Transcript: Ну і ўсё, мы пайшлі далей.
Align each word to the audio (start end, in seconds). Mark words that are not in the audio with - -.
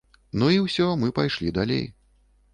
Ну 0.43 0.47
і 0.55 0.57
ўсё, 0.63 0.87
мы 1.03 1.13
пайшлі 1.21 1.55
далей. 1.61 1.87